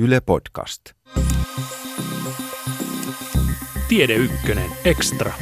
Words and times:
Yle 0.00 0.20
Podcast. 0.20 0.82
Tiede 3.88 4.14
Ykkönen 4.14 4.70
Extra. 4.84 5.32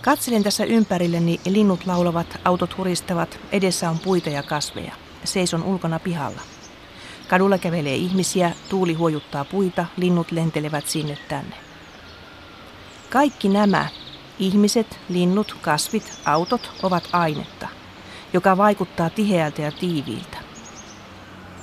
Katselin 0.00 0.42
tässä 0.42 0.64
ympärilleni, 0.64 1.40
linnut 1.46 1.86
laulavat, 1.86 2.26
autot 2.44 2.76
huristavat, 2.76 3.40
edessä 3.52 3.90
on 3.90 3.98
puita 3.98 4.30
ja 4.30 4.42
kasveja. 4.42 4.94
Seison 5.24 5.62
ulkona 5.62 5.98
pihalla. 5.98 6.40
Kadulla 7.28 7.58
kävelee 7.58 7.94
ihmisiä, 7.94 8.52
tuuli 8.68 8.94
huojuttaa 8.94 9.44
puita, 9.44 9.86
linnut 9.96 10.32
lentelevät 10.32 10.86
sinne 10.86 11.18
tänne. 11.28 11.56
Kaikki 13.10 13.48
nämä, 13.48 13.86
ihmiset, 14.38 14.98
linnut, 15.08 15.56
kasvit, 15.62 16.12
autot, 16.24 16.70
ovat 16.82 17.08
ainetta, 17.12 17.79
joka 18.32 18.56
vaikuttaa 18.56 19.10
tiheältä 19.10 19.62
ja 19.62 19.72
tiiviiltä. 19.72 20.38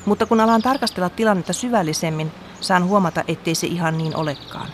Mutta 0.06 0.26
kun 0.26 0.40
alan 0.40 0.62
tarkastella 0.62 1.10
tilannetta 1.10 1.54
syvällisemmin, 1.54 2.32
saan 2.62 2.86
huomata, 2.86 3.24
ettei 3.28 3.56
se 3.56 3.68
ihan 3.68 3.98
niin 3.98 4.16
olekaan. 4.16 4.68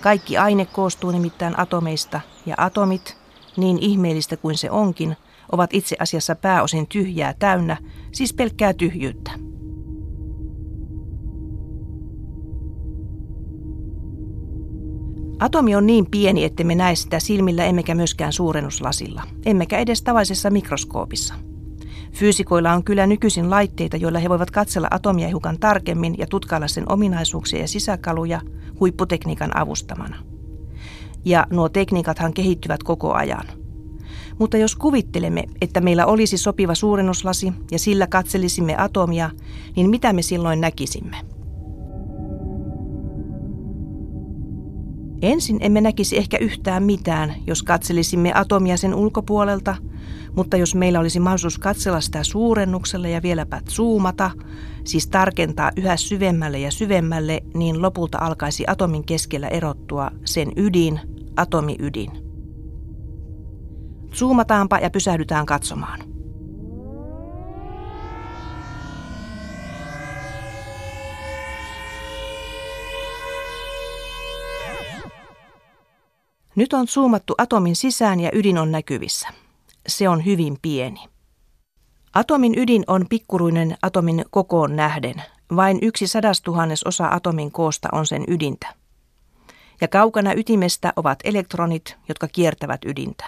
Kaikki 0.00 0.38
aine 0.38 0.66
koostuu 0.66 1.10
nimittäin 1.10 1.60
atomeista, 1.60 2.20
ja 2.46 2.54
atomit, 2.58 3.16
niin 3.56 3.78
ihmeellistä 3.78 4.36
kuin 4.36 4.58
se 4.58 4.70
onkin, 4.70 5.16
ovat 5.52 5.70
itse 5.74 5.96
asiassa 5.98 6.34
pääosin 6.34 6.86
tyhjää 6.86 7.34
täynnä, 7.38 7.76
siis 8.12 8.32
pelkkää 8.32 8.72
tyhjyyttä. 8.72 9.43
Atomi 15.38 15.76
on 15.76 15.86
niin 15.86 16.06
pieni, 16.06 16.44
että 16.44 16.64
me 16.64 16.74
näe 16.74 16.94
sitä 16.94 17.20
silmillä 17.20 17.64
emmekä 17.64 17.94
myöskään 17.94 18.32
suurennuslasilla, 18.32 19.22
emmekä 19.46 19.78
edes 19.78 20.02
tavallisessa 20.02 20.50
mikroskoopissa. 20.50 21.34
Fyysikoilla 22.12 22.72
on 22.72 22.84
kyllä 22.84 23.06
nykyisin 23.06 23.50
laitteita, 23.50 23.96
joilla 23.96 24.18
he 24.18 24.28
voivat 24.28 24.50
katsella 24.50 24.88
atomia 24.90 25.28
hiukan 25.28 25.58
tarkemmin 25.58 26.14
ja 26.18 26.26
tutkailla 26.26 26.68
sen 26.68 26.92
ominaisuuksia 26.92 27.60
ja 27.60 27.68
sisäkaluja 27.68 28.40
huipputekniikan 28.80 29.56
avustamana. 29.56 30.16
Ja 31.24 31.46
nuo 31.50 31.68
tekniikathan 31.68 32.34
kehittyvät 32.34 32.82
koko 32.82 33.12
ajan. 33.12 33.46
Mutta 34.38 34.56
jos 34.56 34.76
kuvittelemme, 34.76 35.44
että 35.60 35.80
meillä 35.80 36.06
olisi 36.06 36.38
sopiva 36.38 36.74
suurennuslasi 36.74 37.52
ja 37.70 37.78
sillä 37.78 38.06
katselisimme 38.06 38.76
atomia, 38.76 39.30
niin 39.76 39.90
mitä 39.90 40.12
me 40.12 40.22
silloin 40.22 40.60
näkisimme? 40.60 41.33
Ensin 45.24 45.58
emme 45.60 45.80
näkisi 45.80 46.18
ehkä 46.18 46.38
yhtään 46.38 46.82
mitään, 46.82 47.34
jos 47.46 47.62
katselisimme 47.62 48.32
atomia 48.34 48.76
sen 48.76 48.94
ulkopuolelta, 48.94 49.76
mutta 50.36 50.56
jos 50.56 50.74
meillä 50.74 51.00
olisi 51.00 51.20
mahdollisuus 51.20 51.58
katsella 51.58 52.00
sitä 52.00 52.24
suurennuksella 52.24 53.08
ja 53.08 53.22
vieläpä 53.22 53.60
zoomata, 53.70 54.30
siis 54.84 55.06
tarkentaa 55.06 55.70
yhä 55.76 55.96
syvemmälle 55.96 56.58
ja 56.58 56.70
syvemmälle, 56.70 57.40
niin 57.54 57.82
lopulta 57.82 58.18
alkaisi 58.20 58.64
atomin 58.66 59.04
keskellä 59.04 59.48
erottua 59.48 60.10
sen 60.24 60.52
ydin, 60.56 61.00
atomiydin. 61.36 62.10
Zoomataanpa 64.14 64.78
ja 64.78 64.90
pysähdytään 64.90 65.46
katsomaan. 65.46 66.13
Nyt 76.56 76.72
on 76.72 76.88
zoomattu 76.88 77.34
atomin 77.38 77.76
sisään 77.76 78.20
ja 78.20 78.30
ydin 78.32 78.58
on 78.58 78.72
näkyvissä. 78.72 79.28
Se 79.88 80.08
on 80.08 80.24
hyvin 80.24 80.58
pieni. 80.62 81.00
Atomin 82.14 82.58
ydin 82.58 82.84
on 82.86 83.06
pikkuruinen 83.10 83.76
atomin 83.82 84.24
kokoon 84.30 84.76
nähden. 84.76 85.22
Vain 85.56 85.78
yksi 85.82 86.06
sadastuhannes 86.06 86.84
osa 86.84 87.08
atomin 87.08 87.52
koosta 87.52 87.88
on 87.92 88.06
sen 88.06 88.24
ydintä. 88.28 88.74
Ja 89.80 89.88
kaukana 89.88 90.32
ytimestä 90.32 90.92
ovat 90.96 91.18
elektronit, 91.24 91.96
jotka 92.08 92.28
kiertävät 92.28 92.80
ydintä. 92.84 93.24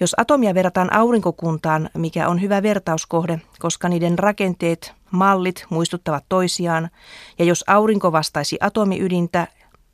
Jos 0.00 0.14
atomia 0.18 0.54
verrataan 0.54 0.92
aurinkokuntaan, 0.92 1.90
mikä 1.94 2.28
on 2.28 2.40
hyvä 2.40 2.62
vertauskohde, 2.62 3.40
koska 3.58 3.88
niiden 3.88 4.18
rakenteet, 4.18 4.94
mallit 5.10 5.66
muistuttavat 5.70 6.24
toisiaan, 6.28 6.90
ja 7.38 7.44
jos 7.44 7.64
aurinko 7.66 8.12
vastaisi 8.12 8.56
atomiydintä 8.60 9.46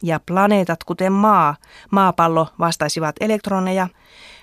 ja 0.03 0.21
planeetat 0.27 0.85
kuten 0.85 1.13
maa, 1.13 1.57
maapallo 1.91 2.47
vastaisivat 2.59 3.17
elektroneja, 3.21 3.89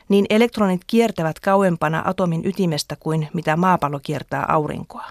niin 0.10 0.26
elektronit 0.30 0.82
kiertävät 0.88 1.40
kauempana 1.40 2.04
atomin 2.06 2.46
ytimestä 2.46 2.96
kuin 3.00 3.28
mitä 3.34 3.58
maapallo 3.58 4.00
kiertää 4.04 4.46
aurinkoa. 4.48 5.06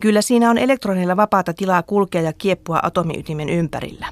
Kyllä 0.00 0.22
siinä 0.22 0.50
on 0.50 0.58
elektroneilla 0.58 1.16
vapaata 1.16 1.54
tilaa 1.54 1.82
kulkea 1.82 2.20
ja 2.20 2.32
kieppua 2.32 2.80
atomiytimen 2.82 3.48
ympärillä. 3.48 4.06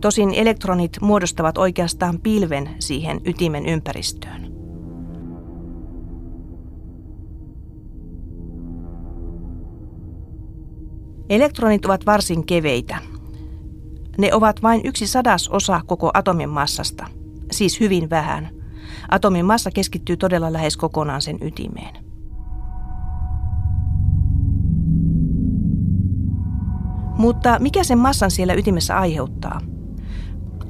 Tosin 0.00 0.34
elektronit 0.34 1.00
muodostavat 1.00 1.58
oikeastaan 1.58 2.20
pilven 2.20 2.70
siihen 2.78 3.20
ytimen 3.24 3.66
ympäristöön. 3.66 4.49
Elektronit 11.30 11.84
ovat 11.86 12.06
varsin 12.06 12.46
keveitä. 12.46 12.98
Ne 14.18 14.34
ovat 14.34 14.62
vain 14.62 14.80
yksi 14.84 15.06
sadas 15.06 15.48
osa 15.48 15.80
koko 15.86 16.10
atomin 16.14 16.48
massasta, 16.48 17.06
siis 17.50 17.80
hyvin 17.80 18.10
vähän. 18.10 18.50
Atomin 19.08 19.44
massa 19.44 19.70
keskittyy 19.70 20.16
todella 20.16 20.52
lähes 20.52 20.76
kokonaan 20.76 21.22
sen 21.22 21.38
ytimeen. 21.40 21.94
Mutta 27.18 27.58
mikä 27.58 27.84
sen 27.84 27.98
massan 27.98 28.30
siellä 28.30 28.54
ytimessä 28.54 28.98
aiheuttaa? 28.98 29.60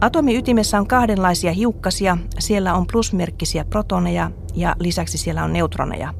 Atomin 0.00 0.36
ytimessä 0.36 0.78
on 0.78 0.86
kahdenlaisia 0.86 1.52
hiukkasia. 1.52 2.18
Siellä 2.38 2.74
on 2.74 2.86
plusmerkkisiä 2.92 3.64
protoneja 3.64 4.30
ja 4.54 4.76
lisäksi 4.78 5.18
siellä 5.18 5.44
on 5.44 5.52
neutroneja, 5.52 6.14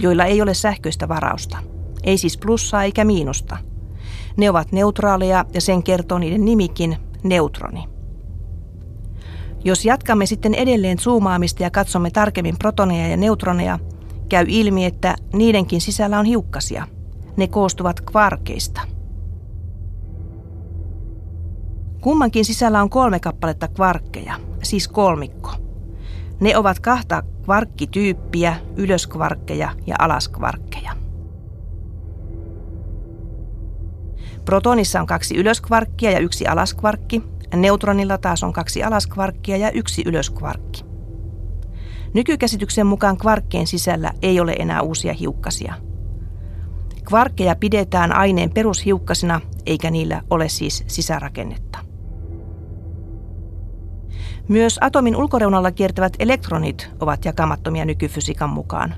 joilla 0.00 0.24
ei 0.24 0.42
ole 0.42 0.54
sähköistä 0.54 1.08
varausta. 1.08 1.58
Ei 2.02 2.18
siis 2.18 2.38
plussaa 2.38 2.84
eikä 2.84 3.04
miinusta– 3.04 3.58
ne 4.36 4.50
ovat 4.50 4.72
neutraaleja 4.72 5.44
ja 5.54 5.60
sen 5.60 5.82
kertoo 5.82 6.18
niiden 6.18 6.44
nimikin, 6.44 6.96
neutroni. 7.22 7.84
Jos 9.64 9.84
jatkamme 9.84 10.26
sitten 10.26 10.54
edelleen 10.54 10.98
zoomaamista 10.98 11.62
ja 11.62 11.70
katsomme 11.70 12.10
tarkemmin 12.10 12.58
protoneja 12.58 13.08
ja 13.08 13.16
neutroneja, 13.16 13.78
käy 14.28 14.44
ilmi, 14.48 14.84
että 14.84 15.16
niidenkin 15.32 15.80
sisällä 15.80 16.18
on 16.18 16.24
hiukkasia. 16.24 16.86
Ne 17.36 17.48
koostuvat 17.48 18.00
kvarkeista. 18.00 18.80
Kummankin 22.00 22.44
sisällä 22.44 22.82
on 22.82 22.90
kolme 22.90 23.20
kappaletta 23.20 23.68
kvarkkeja, 23.68 24.34
siis 24.62 24.88
kolmikko. 24.88 25.50
Ne 26.40 26.56
ovat 26.56 26.80
kahta 26.80 27.22
kvarkkityyppiä, 27.44 28.56
ylöskvarkkeja 28.76 29.70
ja 29.86 29.96
alaskvarkkeja. 29.98 30.81
Protonissa 34.44 35.00
on 35.00 35.06
kaksi 35.06 35.36
ylöskvarkkia 35.36 36.10
ja 36.10 36.18
yksi 36.18 36.46
alaskvarkki. 36.46 37.22
Neutronilla 37.56 38.18
taas 38.18 38.42
on 38.42 38.52
kaksi 38.52 38.82
alaskvarkkia 38.82 39.56
ja 39.56 39.70
yksi 39.70 40.02
ylöskvarkki. 40.06 40.84
Nykykäsityksen 42.14 42.86
mukaan 42.86 43.16
kvarkkien 43.16 43.66
sisällä 43.66 44.12
ei 44.22 44.40
ole 44.40 44.52
enää 44.58 44.82
uusia 44.82 45.12
hiukkasia. 45.12 45.74
Kvarkkeja 47.04 47.56
pidetään 47.56 48.12
aineen 48.12 48.50
perushiukkasina, 48.50 49.40
eikä 49.66 49.90
niillä 49.90 50.22
ole 50.30 50.48
siis 50.48 50.84
sisärakennetta. 50.86 51.78
Myös 54.48 54.78
atomin 54.80 55.16
ulkoreunalla 55.16 55.72
kiertävät 55.72 56.12
elektronit 56.18 56.90
ovat 57.00 57.24
jakamattomia 57.24 57.84
nykyfysiikan 57.84 58.50
mukaan. 58.50 58.94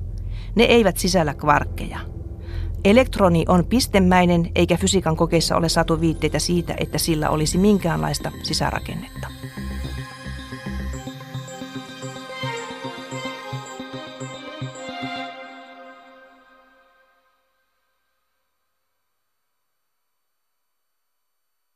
Ne 0.54 0.64
eivät 0.64 0.96
sisällä 0.96 1.34
kvarkkeja– 1.34 1.98
Elektroni 2.84 3.44
on 3.48 3.64
pistemäinen 3.64 4.50
eikä 4.54 4.76
fysiikan 4.76 5.16
kokeissa 5.16 5.56
ole 5.56 5.68
saatu 5.68 6.00
viitteitä 6.00 6.38
siitä, 6.38 6.74
että 6.78 6.98
sillä 6.98 7.30
olisi 7.30 7.58
minkäänlaista 7.58 8.32
sisärakennetta. 8.42 9.33